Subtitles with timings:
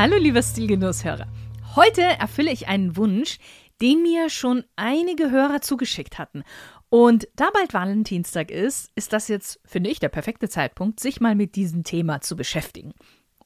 [0.00, 1.26] Hallo lieber Stilgenusshörer.
[1.74, 3.40] Heute erfülle ich einen Wunsch,
[3.82, 6.44] den mir schon einige Hörer zugeschickt hatten.
[6.88, 11.34] Und da bald Valentinstag ist, ist das jetzt, finde ich, der perfekte Zeitpunkt, sich mal
[11.34, 12.92] mit diesem Thema zu beschäftigen.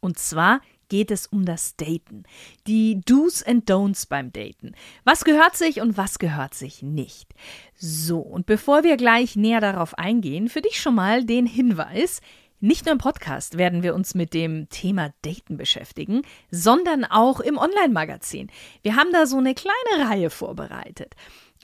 [0.01, 2.25] Und zwar geht es um das Daten.
[2.67, 4.73] Die Do's and Don'ts beim Daten.
[5.05, 7.33] Was gehört sich und was gehört sich nicht?
[7.79, 12.21] So, und bevor wir gleich näher darauf eingehen, für dich schon mal den Hinweis,
[12.63, 17.59] nicht nur im Podcast werden wir uns mit dem Thema Daten beschäftigen, sondern auch im
[17.59, 18.51] Online-Magazin.
[18.83, 21.17] Wir haben da so eine kleine Reihe vorbereitet.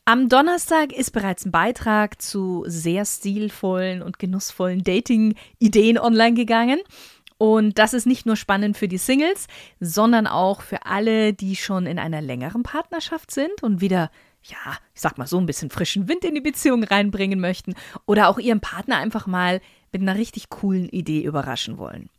[0.05, 6.81] Am Donnerstag ist bereits ein Beitrag zu sehr stilvollen und genussvollen Dating-Ideen online gegangen.
[7.37, 9.47] Und das ist nicht nur spannend für die Singles,
[9.79, 14.11] sondern auch für alle, die schon in einer längeren Partnerschaft sind und wieder,
[14.43, 18.29] ja, ich sag mal so ein bisschen frischen Wind in die Beziehung reinbringen möchten oder
[18.29, 19.61] auch ihren Partner einfach mal
[19.93, 22.11] mit einer richtig coolen Idee überraschen wollen.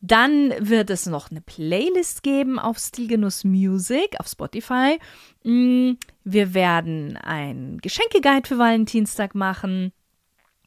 [0.00, 4.98] Dann wird es noch eine Playlist geben auf Stilgenuss Music auf Spotify.
[5.42, 9.92] Mm, wir werden ein Geschenkeguide für Valentinstag machen.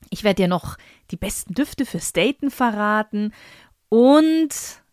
[0.10, 0.78] Ich werde dir noch
[1.12, 3.34] die besten Düfte fürs Daten verraten.
[3.88, 4.50] Und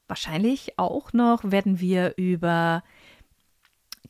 [0.06, 2.84] wahrscheinlich auch noch werden wir über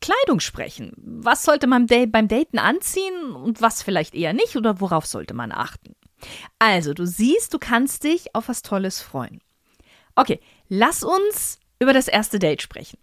[0.00, 0.92] Kleidung sprechen.
[0.96, 5.52] Was sollte man beim Daten anziehen und was vielleicht eher nicht oder worauf sollte man
[5.52, 5.94] achten?
[6.58, 9.40] Also, du siehst, du kannst dich auf was Tolles freuen.
[10.14, 12.98] Okay, lass uns über das erste Date sprechen.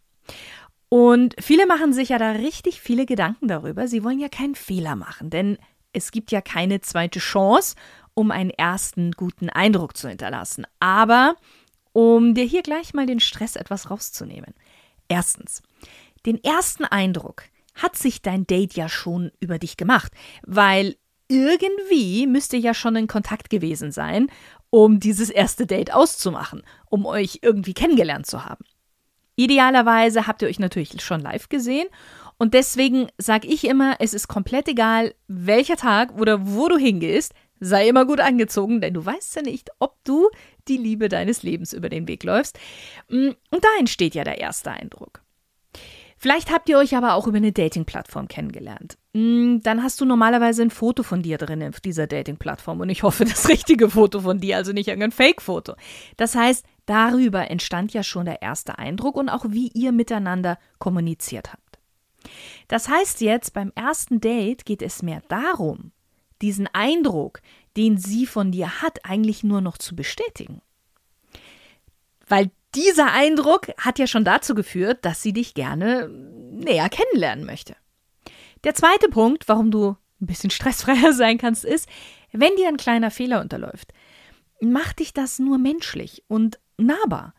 [0.90, 3.88] Und viele machen sich ja da richtig viele Gedanken darüber.
[3.88, 5.58] Sie wollen ja keinen Fehler machen, denn
[5.94, 7.75] es gibt ja keine zweite Chance,
[8.14, 10.68] um einen ersten guten Eindruck zu hinterlassen.
[10.80, 11.36] Aber
[11.94, 14.54] um dir hier gleich mal den Stress etwas rauszunehmen.
[15.08, 15.64] Erstens,
[16.25, 17.44] den ersten Eindruck
[17.75, 20.12] hat sich dein Date ja schon über dich gemacht,
[20.46, 24.28] weil irgendwie müsst ihr ja schon in Kontakt gewesen sein,
[24.69, 28.66] um dieses erste Date auszumachen, um euch irgendwie kennengelernt zu haben.
[29.36, 31.88] Idealerweise habt ihr euch natürlich schon live gesehen
[32.38, 37.34] und deswegen sage ich immer, es ist komplett egal, welcher Tag oder wo du hingehst,
[37.59, 40.30] sei immer gut angezogen, denn du weißt ja nicht, ob du
[40.68, 42.59] die Liebe deines Lebens über den Weg läufst.
[43.09, 45.25] Mm, und da entsteht ja der erste Eindruck.
[46.25, 48.97] Vielleicht habt ihr euch aber auch über eine Dating-Plattform kennengelernt.
[49.13, 53.03] Mm, dann hast du normalerweise ein Foto von dir drin auf dieser Dating-Plattform und ich
[53.03, 55.75] hoffe, das richtige Foto von dir, also nicht irgendein Fake-Foto.
[56.18, 61.53] Das heißt, darüber entstand ja schon der erste Eindruck und auch wie ihr miteinander kommuniziert
[61.53, 61.78] habt.
[62.69, 65.92] Das heißt jetzt, beim ersten Date geht es mehr darum,
[66.42, 67.40] diesen Eindruck,
[67.78, 70.63] den sie von dir hat, eigentlich nur noch zu bestätigen.
[72.28, 77.75] Weil dieser Eindruck hat ja schon dazu geführt, dass sie dich gerne näher kennenlernen möchte.
[78.63, 81.88] Der zweite Punkt, warum du ein bisschen stressfreier sein kannst, ist,
[82.31, 83.94] wenn dir ein kleiner Fehler unterläuft,
[84.62, 87.34] macht dich das nur menschlich und nahbar.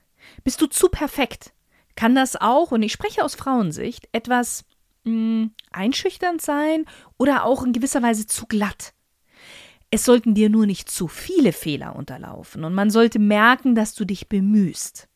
[0.44, 1.52] Bist du zu perfekt,
[1.94, 4.64] kann das auch, und ich spreche aus Frauensicht, etwas
[5.04, 6.84] mh, hm, einschüchternd sein
[7.18, 8.92] oder auch in gewisser Weise zu glatt.
[9.90, 14.04] Es sollten dir nur nicht zu viele Fehler unterlaufen und man sollte merken, dass du
[14.04, 15.08] dich bemühst.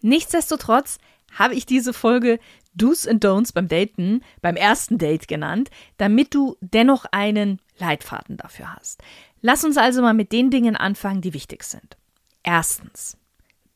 [0.00, 0.98] Nichtsdestotrotz
[1.32, 2.38] habe ich diese Folge
[2.74, 8.74] Do's and Don'ts beim Daten, beim ersten Date genannt, damit du dennoch einen Leitfaden dafür
[8.74, 9.02] hast.
[9.40, 11.96] Lass uns also mal mit den Dingen anfangen, die wichtig sind.
[12.42, 13.16] Erstens,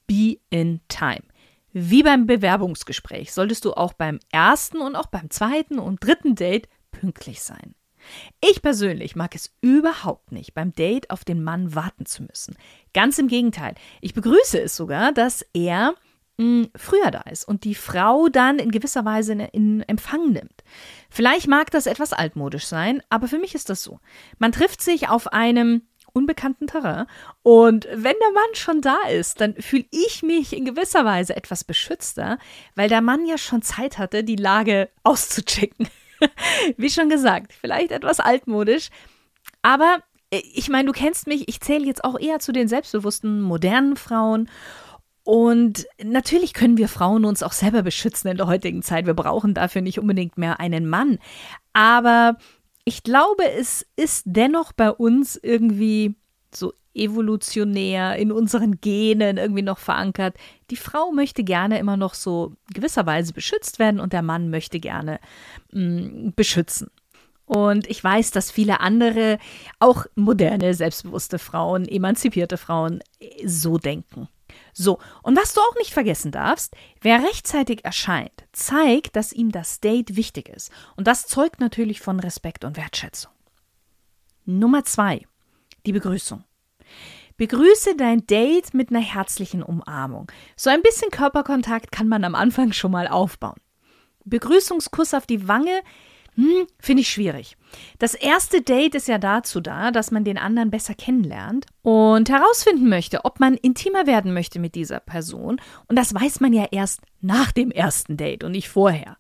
[0.06, 1.22] be in time.
[1.72, 6.69] Wie beim Bewerbungsgespräch solltest du auch beim ersten und auch beim zweiten und dritten Date
[6.91, 7.75] pünktlich sein.
[8.41, 12.56] Ich persönlich mag es überhaupt nicht, beim Date auf den Mann warten zu müssen.
[12.93, 13.75] Ganz im Gegenteil.
[14.00, 15.94] Ich begrüße es sogar, dass er
[16.76, 20.64] früher da ist und die Frau dann in gewisser Weise in, in Empfang nimmt.
[21.11, 24.00] Vielleicht mag das etwas altmodisch sein, aber für mich ist das so.
[24.38, 25.82] Man trifft sich auf einem
[26.12, 27.06] unbekannten Terrain.
[27.43, 31.64] Und wenn der Mann schon da ist, dann fühle ich mich in gewisser Weise etwas
[31.64, 32.38] beschützter,
[32.75, 35.88] weil der Mann ja schon Zeit hatte, die Lage auszuchecken.
[36.76, 38.90] Wie schon gesagt, vielleicht etwas altmodisch,
[39.62, 43.40] aber äh, ich meine, du kennst mich, ich zähle jetzt auch eher zu den selbstbewussten,
[43.40, 44.49] modernen Frauen
[45.25, 49.07] und natürlich können wir Frauen uns auch selber beschützen in der heutigen Zeit.
[49.07, 51.19] Wir brauchen dafür nicht unbedingt mehr einen Mann.
[51.73, 52.37] Aber
[52.85, 56.17] ich glaube, es ist dennoch bei uns irgendwie
[56.53, 60.37] so evolutionär in unseren Genen irgendwie noch verankert.
[60.71, 65.21] Die Frau möchte gerne immer noch so gewisserweise beschützt werden und der Mann möchte gerne
[65.71, 66.91] mh, mm, beschützen.
[67.47, 69.39] Und ich weiß, dass viele andere,
[69.79, 73.01] auch moderne, selbstbewusste Frauen, emanzipierte Frauen,
[73.45, 74.29] so denken.
[74.73, 79.81] So, und was du auch nicht vergessen darfst, wer rechtzeitig erscheint, zeigt, dass ihm das
[79.81, 80.71] Date wichtig ist.
[80.97, 83.33] Und das zeugt natürlich von Respekt und Wertschätzung.
[84.45, 85.27] Nummer zwei,
[85.85, 86.45] die Begrüßung.
[87.37, 90.31] Begrüße dein Date mit einer herzlichen Umarmung.
[90.57, 93.61] So ein bisschen Körperkontakt kann man am Anfang schon mal aufbauen.
[94.25, 95.83] Begrüßungskuss auf die Wange
[96.34, 97.56] hm, finde ich schwierig.
[97.99, 102.88] Das erste Date ist ja dazu da, dass man den anderen besser kennenlernt und herausfinden
[102.88, 105.61] möchte, ob man intimer werden möchte mit dieser Person.
[105.88, 109.19] Und das weiß man ja erst nach dem ersten Date und nicht vorher.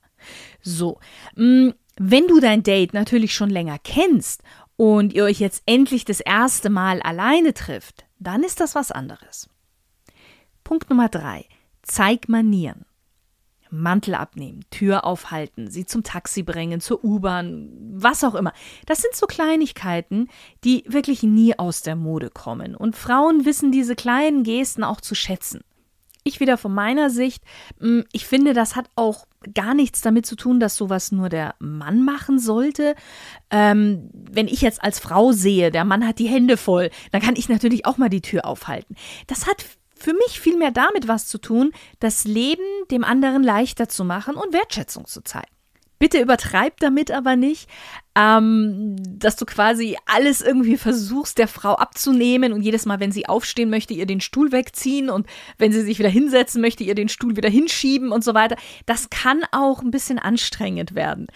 [0.62, 1.00] So,
[1.36, 4.42] hm, wenn du dein Date natürlich schon länger kennst
[4.76, 9.50] und ihr euch jetzt endlich das erste Mal alleine trifft, dann ist das was anderes.
[10.64, 11.44] Punkt Nummer drei.
[11.82, 12.86] Zeig Manieren.
[13.72, 18.52] Mantel abnehmen, Tür aufhalten, sie zum Taxi bringen, zur U-Bahn, was auch immer.
[18.86, 20.28] Das sind so Kleinigkeiten,
[20.64, 22.74] die wirklich nie aus der Mode kommen.
[22.76, 25.62] Und Frauen wissen diese kleinen Gesten auch zu schätzen.
[26.24, 27.42] Ich wieder von meiner Sicht,
[27.80, 31.56] hm, ich finde, das hat auch gar nichts damit zu tun, dass sowas nur der
[31.58, 32.94] Mann machen sollte.
[33.50, 37.34] Ähm, wenn ich jetzt als Frau sehe, der Mann hat die Hände voll, dann kann
[37.36, 38.94] ich natürlich auch mal die Tür aufhalten.
[39.26, 39.64] Das hat
[40.02, 44.52] für mich vielmehr damit was zu tun, das Leben dem anderen leichter zu machen und
[44.52, 45.46] Wertschätzung zu zeigen.
[46.02, 47.68] Bitte übertreib damit aber nicht,
[48.16, 53.28] ähm, dass du quasi alles irgendwie versuchst, der Frau abzunehmen und jedes Mal, wenn sie
[53.28, 55.28] aufstehen möchte, ihr den Stuhl wegziehen und
[55.58, 58.56] wenn sie sich wieder hinsetzen möchte, ihr den Stuhl wieder hinschieben und so weiter.
[58.84, 61.28] Das kann auch ein bisschen anstrengend werden.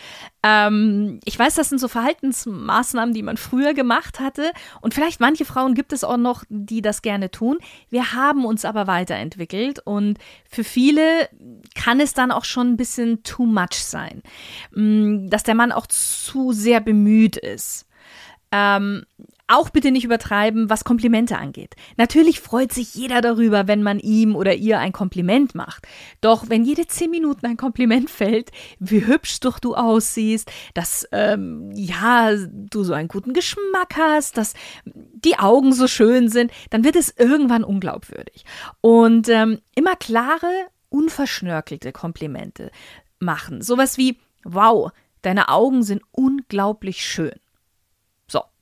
[0.46, 5.44] Ähm, ich weiß, das sind so Verhaltensmaßnahmen, die man früher gemacht hatte und vielleicht manche
[5.44, 7.58] Frauen gibt es auch noch, die das gerne tun.
[7.90, 11.28] Wir haben uns aber weiterentwickelt und für viele
[11.75, 14.22] kann es dann auch schon ein bisschen too much sein,
[14.72, 17.87] mm, dass der Mann auch zu sehr bemüht ist.
[18.52, 19.04] Ähm,
[19.48, 21.75] auch bitte nicht übertreiben, was Komplimente angeht.
[21.96, 25.87] Natürlich freut sich jeder darüber, wenn man ihm oder ihr ein Kompliment macht.
[26.20, 28.50] Doch wenn jede zehn Minuten ein Kompliment fällt,
[28.81, 34.54] wie hübsch doch du aussiehst, dass ähm, ja du so einen guten Geschmack hast, dass
[34.84, 38.44] die Augen so schön sind, dann wird es irgendwann unglaubwürdig.
[38.81, 40.50] Und ähm, immer klare,
[40.88, 42.72] unverschnörkelte Komplimente
[43.20, 43.62] machen.
[43.62, 44.90] Sowas wie, wow,
[45.22, 47.38] deine Augen sind unglaublich schön.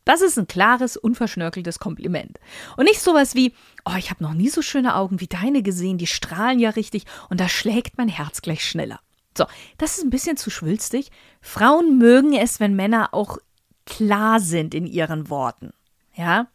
[0.04, 2.38] Das ist ein klares, unverschnörkeltes Kompliment.
[2.76, 3.54] Und nicht sowas wie,
[3.84, 7.04] oh, ich habe noch nie so schöne Augen wie deine gesehen, die strahlen ja richtig
[7.30, 9.00] und da schlägt mein Herz gleich schneller.
[9.36, 9.46] So,
[9.78, 11.10] das ist ein bisschen zu schwülstig.
[11.40, 13.38] Frauen mögen es, wenn Männer auch
[13.86, 15.72] klar sind in ihren Worten.
[16.14, 16.48] Ja?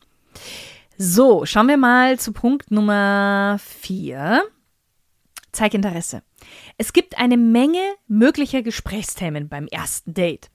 [0.98, 4.44] So, schauen wir mal zu Punkt Nummer vier.
[5.51, 6.22] Zeig Interesse.
[6.78, 10.50] Es gibt eine Menge möglicher Gesprächsthemen beim ersten Date.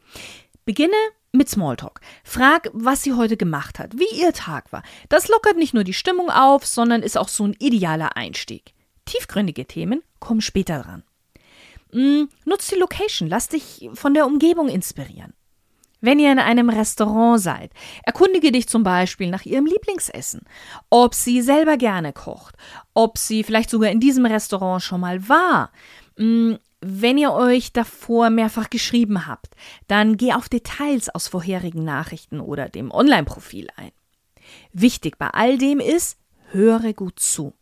[0.65, 0.95] Beginne
[1.35, 2.01] mit Smalltalk.
[2.23, 4.83] Frag, was sie heute gemacht hat, wie ihr Tag war.
[5.09, 8.73] Das lockert nicht nur die Stimmung auf, sondern ist auch so ein idealer Einstieg.
[9.05, 11.03] Tiefgründige Themen kommen später dran.
[12.45, 15.33] Nutz die Location, lass dich von der Umgebung inspirieren.
[16.01, 17.71] Wenn ihr in einem Restaurant seid,
[18.03, 20.43] erkundige dich zum Beispiel nach ihrem Lieblingsessen,
[20.91, 22.57] ob sie selber gerne kocht,
[22.93, 25.73] ob sie vielleicht sogar in diesem Restaurant schon mal war.
[26.19, 26.55] Mm,
[26.87, 29.55] wenn ihr euch davor mehrfach geschrieben habt,
[29.89, 33.91] dann geh auf Details aus vorherigen Nachrichten oder dem Online-Profil ein.
[34.73, 36.19] Wichtig bei all dem ist,
[36.51, 37.55] höre gut zu.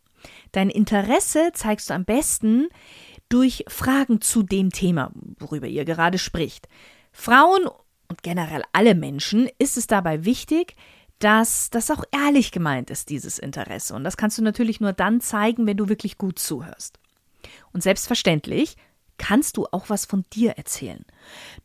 [0.51, 2.67] Dein Interesse zeigst du am besten
[3.29, 6.67] durch Fragen zu dem Thema, worüber ihr gerade spricht.
[7.11, 7.67] Frauen
[8.09, 10.75] und generell alle Menschen ist es dabei wichtig,
[11.19, 13.95] dass das auch ehrlich gemeint ist, dieses Interesse.
[13.95, 16.99] Und das kannst du natürlich nur dann zeigen, wenn du wirklich gut zuhörst.
[17.71, 18.75] Und selbstverständlich
[19.17, 21.05] kannst du auch was von dir erzählen.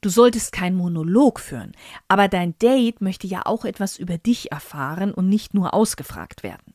[0.01, 1.73] Du solltest keinen Monolog führen,
[2.09, 6.75] aber dein Date möchte ja auch etwas über dich erfahren und nicht nur ausgefragt werden.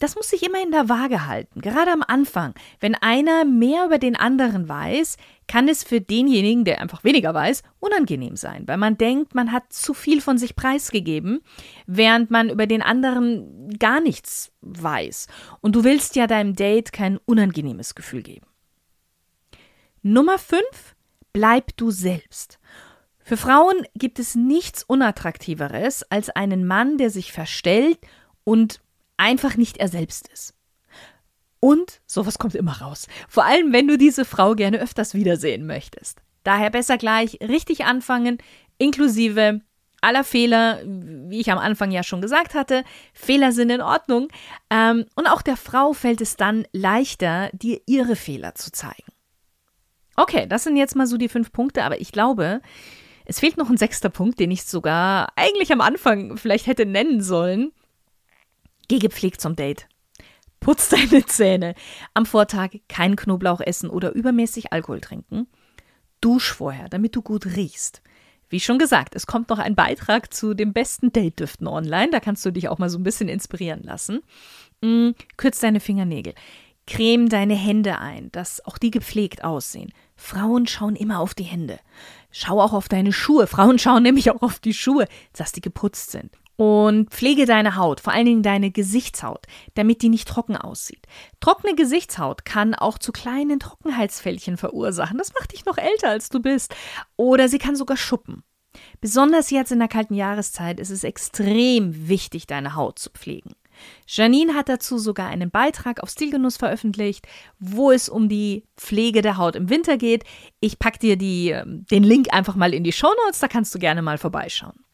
[0.00, 1.60] Das muss sich immer in der Waage halten.
[1.60, 6.80] Gerade am Anfang, wenn einer mehr über den anderen weiß, kann es für denjenigen, der
[6.80, 11.42] einfach weniger weiß, unangenehm sein, weil man denkt, man hat zu viel von sich preisgegeben,
[11.86, 15.26] während man über den anderen gar nichts weiß.
[15.60, 18.46] Und du willst ja deinem Date kein unangenehmes Gefühl geben.
[20.02, 20.62] Nummer 5.
[21.34, 22.58] Bleib du selbst.
[23.18, 27.98] Für Frauen gibt es nichts Unattraktiveres als einen Mann, der sich verstellt
[28.42, 28.80] und
[29.18, 30.54] einfach nicht er selbst ist.
[31.60, 33.08] Und sowas kommt immer raus.
[33.28, 36.22] Vor allem, wenn du diese Frau gerne öfters wiedersehen möchtest.
[36.44, 38.38] Daher besser gleich richtig anfangen,
[38.78, 39.60] inklusive
[40.00, 44.28] aller Fehler, wie ich am Anfang ja schon gesagt hatte, Fehler sind in Ordnung.
[44.70, 49.09] Ähm, und auch der Frau fällt es dann leichter, dir ihre Fehler zu zeigen.
[50.20, 52.60] Okay, das sind jetzt mal so die fünf Punkte, aber ich glaube,
[53.24, 57.22] es fehlt noch ein sechster Punkt, den ich sogar eigentlich am Anfang vielleicht hätte nennen
[57.22, 57.72] sollen.
[58.86, 59.88] Geh gepflegt zum Date.
[60.60, 61.74] Putz deine Zähne.
[62.12, 65.46] Am Vortag kein Knoblauch essen oder übermäßig Alkohol trinken.
[66.20, 68.02] Dusch vorher, damit du gut riechst.
[68.50, 72.10] Wie schon gesagt, es kommt noch ein Beitrag zu den besten Date-Düften online.
[72.10, 74.20] Da kannst du dich auch mal so ein bisschen inspirieren lassen.
[74.82, 76.34] Mm, kürz deine Fingernägel.
[76.90, 79.92] Creme deine Hände ein, dass auch die gepflegt aussehen.
[80.16, 81.78] Frauen schauen immer auf die Hände.
[82.32, 83.46] Schau auch auf deine Schuhe.
[83.46, 86.36] Frauen schauen nämlich auch auf die Schuhe, dass die geputzt sind.
[86.56, 91.06] Und pflege deine Haut, vor allen Dingen deine Gesichtshaut, damit die nicht trocken aussieht.
[91.38, 95.16] Trockene Gesichtshaut kann auch zu kleinen Trockenheitsfältchen verursachen.
[95.16, 96.74] Das macht dich noch älter, als du bist.
[97.16, 98.42] Oder sie kann sogar schuppen.
[99.00, 103.54] Besonders jetzt in der kalten Jahreszeit ist es extrem wichtig, deine Haut zu pflegen.
[104.06, 107.26] Janine hat dazu sogar einen Beitrag auf Stilgenuss veröffentlicht,
[107.58, 110.24] wo es um die Pflege der Haut im Winter geht.
[110.60, 113.74] Ich packe dir die, ähm, den Link einfach mal in die Show Notes, da kannst
[113.74, 114.84] du gerne mal vorbeischauen.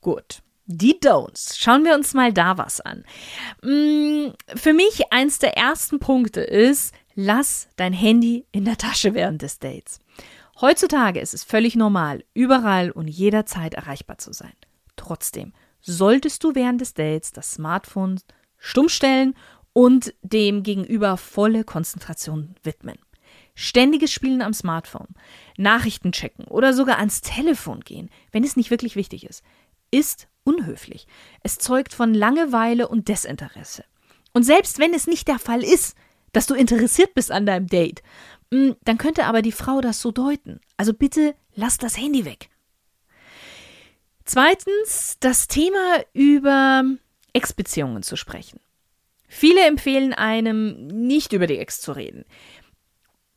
[0.00, 0.42] Gut.
[0.66, 1.58] Die Don'ts.
[1.58, 3.04] Schauen wir uns mal da was an.
[3.62, 9.42] Mm, für mich eins der ersten Punkte ist, lass dein Handy in der Tasche während
[9.42, 9.98] des Dates.
[10.60, 14.52] Heutzutage ist es völlig normal, überall und jederzeit erreichbar zu sein.
[14.96, 18.20] Trotzdem solltest du während des Dates das Smartphone
[18.56, 19.34] stumm stellen
[19.72, 22.98] und dem Gegenüber volle Konzentration widmen.
[23.54, 25.08] Ständiges Spielen am Smartphone,
[25.58, 29.42] Nachrichten checken oder sogar ans Telefon gehen, wenn es nicht wirklich wichtig ist,
[29.90, 31.06] ist unhöflich.
[31.42, 33.84] Es zeugt von Langeweile und Desinteresse.
[34.32, 35.96] Und selbst wenn es nicht der Fall ist,
[36.32, 38.02] dass du interessiert bist an deinem Date,
[38.50, 40.60] mm, dann könnte aber die Frau das so deuten.
[40.78, 42.48] Also bitte lass das Handy weg.
[44.24, 46.84] Zweitens, das Thema über
[47.32, 48.60] Ex-Beziehungen zu sprechen.
[49.28, 52.24] Viele empfehlen einem, nicht über die Ex zu reden.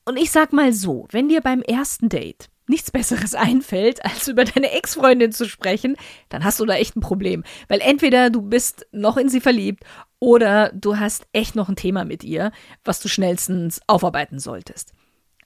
[0.04, 4.46] Und ich sag mal so, wenn dir beim ersten Date nichts Besseres einfällt, als über
[4.46, 5.96] deine Ex-Freundin zu sprechen,
[6.30, 7.44] dann hast du da echt ein Problem.
[7.68, 9.84] Weil entweder du bist noch in sie verliebt
[10.20, 12.51] oder du hast echt noch ein Thema mit ihr,
[12.84, 14.94] was du schnellstens aufarbeiten solltest.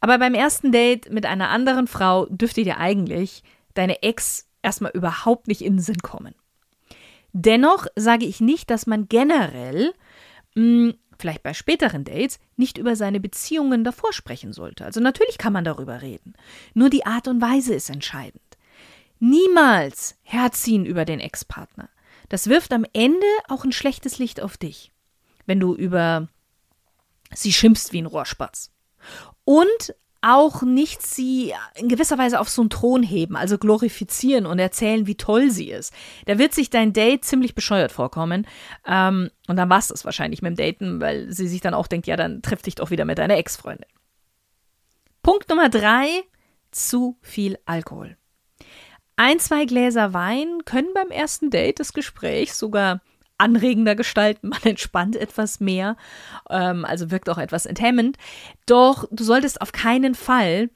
[0.01, 3.43] Aber beim ersten Date mit einer anderen Frau dürfte dir eigentlich
[3.73, 6.35] deine Ex erstmal überhaupt nicht in den Sinn kommen.
[7.33, 9.93] Dennoch sage ich nicht, dass man generell,
[10.53, 14.85] mh, hm, vielleicht bei späteren Dates, nicht über seine Beziehungen davor sprechen sollte.
[14.85, 16.33] Also natürlich kann man darüber reden.
[16.75, 18.41] Nur die Art und Weise ist entscheidend.
[19.19, 21.89] Niemals herziehen über den Ex-Partner.
[22.29, 24.91] Das wirft am Ende auch ein schlechtes Licht auf dich,
[25.47, 26.29] wenn du über
[27.33, 28.71] sie schimpfst wie ein Rohrspatz.
[29.43, 34.59] Und auch nicht sie in gewisser Weise auf so einen Thron heben, also glorifizieren und
[34.59, 35.93] erzählen, wie toll sie ist.
[36.25, 38.45] Da wird sich dein Date ziemlich bescheuert vorkommen.
[38.85, 41.87] Ähm, und dann war es das wahrscheinlich mit dem Daten, weil sie sich dann auch
[41.87, 43.85] denkt, ja, dann triff dich doch wieder mit deiner Ex-Freundin.
[45.23, 46.07] Punkt Nummer drei,
[46.71, 48.17] zu viel Alkohol.
[49.15, 53.01] Ein, zwei Gläser Wein können beim ersten Date des Gesprächs sogar
[53.39, 55.97] anregender gestalten, man entspannt etwas mehr,
[56.49, 58.17] ähm, also wirkt auch etwas enthemmend.
[58.65, 60.69] Doch du solltest auf keinen Fall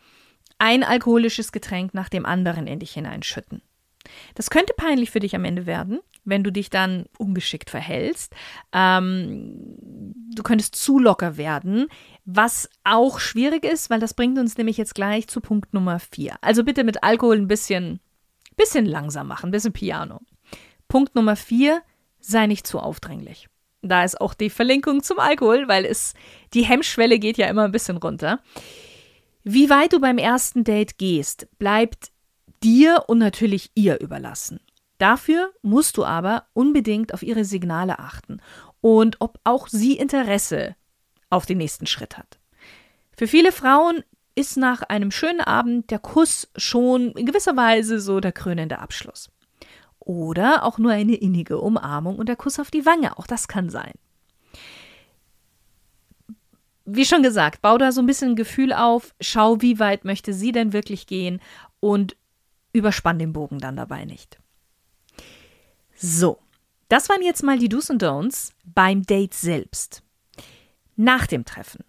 [0.57, 3.61] ein alkoholisches Getränk nach dem anderen in dich hineinschütten.
[4.35, 8.33] Das könnte peinlich für dich am Ende werden, wenn du dich dann ungeschickt verhältst.
[8.71, 11.87] Ähm, du könntest zu locker werden,
[12.25, 16.35] was auch schwierig ist, weil das bringt uns nämlich jetzt gleich zu Punkt Nummer vier.
[16.41, 17.99] Also bitte mit Alkohol ein bisschen,
[18.55, 20.21] bisschen langsam machen, ein bisschen Piano.
[20.87, 21.81] Punkt Nummer vier,
[22.25, 23.47] sei nicht zu aufdringlich.
[23.81, 26.13] Da ist auch die Verlinkung zum Alkohol, weil es
[26.53, 28.39] die Hemmschwelle geht ja immer ein bisschen runter.
[29.43, 32.11] Wie weit du beim ersten Date gehst, bleibt
[32.63, 34.61] dir und natürlich ihr überlassen.
[34.99, 38.39] Dafür musst du aber unbedingt auf ihre Signale achten
[38.79, 40.77] und ob auch sie Interesse
[41.29, 42.39] auf den nächsten Schritt hat.
[43.17, 44.03] Für viele Frauen
[44.35, 49.29] ist nach einem schönen Abend der Kuss schon in gewisser Weise so der krönende Abschluss.
[50.05, 53.17] Oder auch nur eine innige Umarmung und der Kuss auf die Wange.
[53.17, 53.93] Auch das kann sein.
[56.85, 60.33] Wie schon gesagt, bau da so ein bisschen ein Gefühl auf, schau, wie weit möchte
[60.33, 61.39] sie denn wirklich gehen
[61.79, 62.17] und
[62.73, 64.39] überspann den Bogen dann dabei nicht.
[65.95, 66.39] So,
[66.89, 70.03] das waren jetzt mal die Do's und Don'ts beim Date selbst.
[70.97, 71.85] Nach dem Treffen.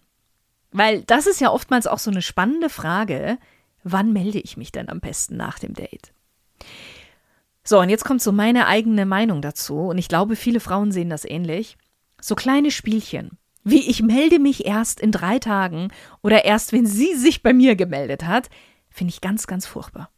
[0.71, 3.37] Weil das ist ja oftmals auch so eine spannende Frage,
[3.83, 6.13] wann melde ich mich denn am besten nach dem Date?
[7.67, 11.09] So, und jetzt kommt so meine eigene Meinung dazu, und ich glaube, viele Frauen sehen
[11.09, 11.77] das ähnlich.
[12.21, 15.89] So kleine Spielchen, wie ich melde mich erst in drei Tagen
[16.21, 18.49] oder erst, wenn sie sich bei mir gemeldet hat,
[18.89, 20.09] finde ich ganz, ganz furchtbar.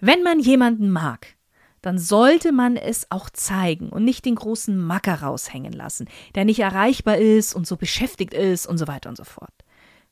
[0.00, 1.36] Wenn man jemanden mag
[1.82, 6.60] dann sollte man es auch zeigen und nicht den großen Macker raushängen lassen, der nicht
[6.60, 9.52] erreichbar ist und so beschäftigt ist und so weiter und so fort.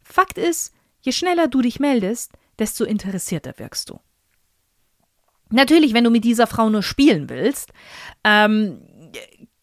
[0.02, 4.00] Fakt ist, je schneller du dich meldest, desto interessierter wirkst du.
[5.50, 7.72] Natürlich, wenn du mit dieser Frau nur spielen willst,
[8.24, 8.82] ähm,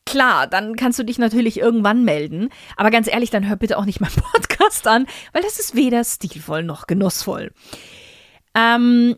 [0.05, 2.49] klar, dann kannst du dich natürlich irgendwann melden.
[2.75, 6.03] Aber ganz ehrlich, dann hör bitte auch nicht meinen Podcast an, weil das ist weder
[6.03, 7.51] stilvoll noch genussvoll.
[8.55, 9.15] Ähm,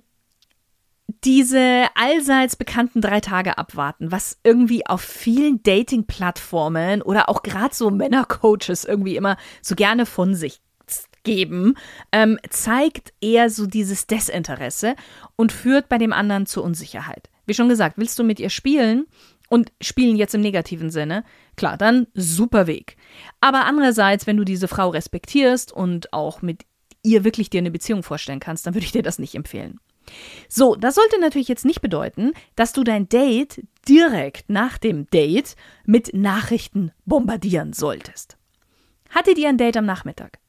[1.24, 7.90] diese allseits bekannten drei Tage abwarten, was irgendwie auf vielen Dating-Plattformen oder auch gerade so
[7.90, 10.62] Männercoaches irgendwie immer so gerne von sich
[11.24, 11.76] geben,
[12.12, 14.96] ähm, zeigt eher so dieses Desinteresse
[15.36, 17.30] und führt bei dem anderen zur Unsicherheit.
[17.46, 19.06] Wie schon gesagt, willst du mit ihr spielen
[19.50, 21.24] und spielen jetzt im negativen Sinne,
[21.56, 22.96] klar, dann super Weg.
[23.42, 26.66] Aber andererseits, wenn du diese Frau respektierst und auch mit
[27.04, 29.80] ihr wirklich dir eine Beziehung vorstellen kannst, dann würde ich dir das nicht empfehlen.
[30.48, 35.56] So, das sollte natürlich jetzt nicht bedeuten, dass du dein Date direkt nach dem Date
[35.86, 38.38] mit Nachrichten bombardieren solltest.
[39.10, 40.40] Hattet ihr ein Date am Nachmittag?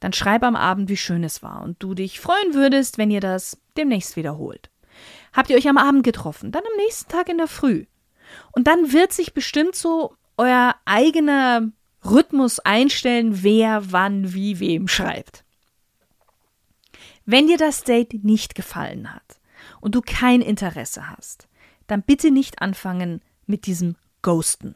[0.00, 3.20] Dann schreib am Abend, wie schön es war und du dich freuen würdest, wenn ihr
[3.20, 4.70] das demnächst wiederholt.
[5.32, 7.86] Habt ihr euch am Abend getroffen, dann am nächsten Tag in der Früh.
[8.52, 11.70] Und dann wird sich bestimmt so euer eigener
[12.04, 15.44] Rhythmus einstellen, wer wann wie wem schreibt.
[17.26, 19.40] Wenn dir das Date nicht gefallen hat
[19.80, 21.48] und du kein Interesse hast,
[21.86, 24.74] dann bitte nicht anfangen mit diesem Ghosten.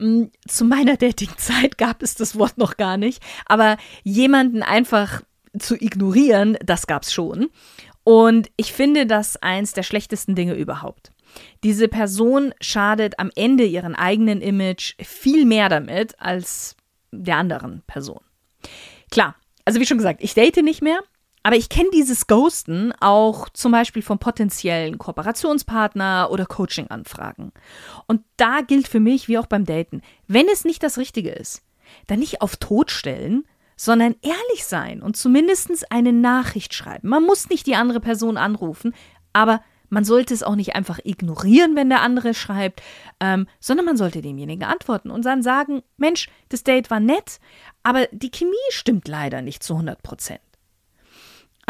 [0.00, 5.22] Mm, zu meiner Datingzeit gab es das Wort noch gar nicht, aber jemanden einfach
[5.58, 7.50] zu ignorieren, das gab's schon.
[8.02, 11.12] Und ich finde das eins der schlechtesten Dinge überhaupt.
[11.62, 16.76] Diese Person schadet am Ende ihren eigenen Image viel mehr damit als
[17.12, 18.20] der anderen Person.
[19.10, 21.00] Klar, also wie schon gesagt, ich date nicht mehr,
[21.42, 27.52] aber ich kenne dieses Ghosten auch zum Beispiel von potenziellen Kooperationspartner oder Coaching-Anfragen.
[28.06, 31.62] Und da gilt für mich, wie auch beim Daten, wenn es nicht das Richtige ist,
[32.06, 33.44] dann nicht auf Tod stellen,
[33.76, 37.08] sondern ehrlich sein und zumindest eine Nachricht schreiben.
[37.08, 38.94] Man muss nicht die andere Person anrufen,
[39.32, 42.82] aber man sollte es auch nicht einfach ignorieren, wenn der andere schreibt,
[43.18, 47.40] ähm, sondern man sollte demjenigen antworten und dann sagen, Mensch, das Date war nett,
[47.82, 50.40] aber die Chemie stimmt leider nicht zu 100 Prozent.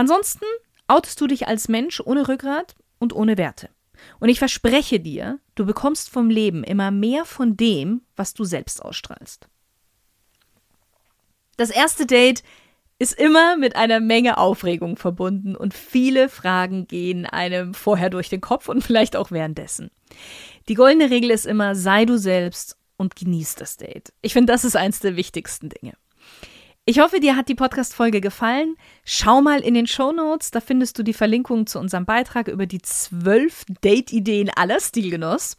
[0.01, 0.47] Ansonsten
[0.87, 3.69] outest du dich als Mensch ohne Rückgrat und ohne Werte.
[4.19, 8.83] Und ich verspreche dir, du bekommst vom Leben immer mehr von dem, was du selbst
[8.83, 9.47] ausstrahlst.
[11.59, 12.43] Das erste Date
[12.99, 18.41] ist immer mit einer Menge Aufregung verbunden und viele Fragen gehen einem vorher durch den
[18.41, 19.91] Kopf und vielleicht auch währenddessen.
[20.71, 24.15] Die goldene Regel ist immer, sei du selbst und genieß das Date.
[24.23, 25.93] Ich finde, das ist eins der wichtigsten Dinge.
[26.91, 28.75] Ich hoffe, dir hat die Podcast-Folge gefallen.
[29.05, 32.67] Schau mal in den Show Notes, da findest du die Verlinkung zu unserem Beitrag über
[32.67, 35.57] die zwölf Date-Ideen aller Stilgenuss.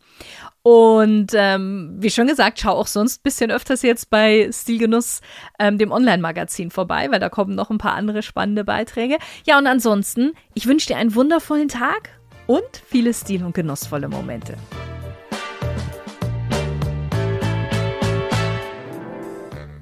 [0.61, 5.21] Und ähm, wie schon gesagt, schau auch sonst ein bisschen öfters jetzt bei Stilgenuss,
[5.57, 9.17] ähm, dem Online-Magazin, vorbei, weil da kommen noch ein paar andere spannende Beiträge.
[9.45, 12.09] Ja, und ansonsten, ich wünsche dir einen wundervollen Tag
[12.45, 14.57] und viele stil- und genussvolle Momente.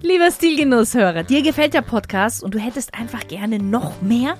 [0.09, 4.39] Lieber Stilgenusshörer, dir gefällt der Podcast und du hättest einfach gerne noch mehr?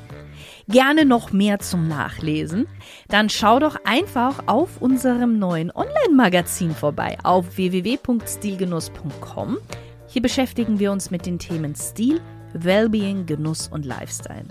[0.68, 2.66] Gerne noch mehr zum Nachlesen?
[3.08, 9.60] Dann schau doch einfach auf unserem neuen Online-Magazin vorbei auf www.stilgenuss.com.
[10.08, 12.20] Hier beschäftigen wir uns mit den Themen Stil,
[12.54, 14.48] Wellbeing, Genuss und Lifestyle.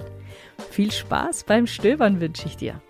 [0.71, 2.81] Viel Spaß beim Stöbern wünsche ich dir.